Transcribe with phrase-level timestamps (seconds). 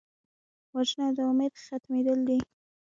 [0.75, 2.39] وژنه د امید ختمېدل دي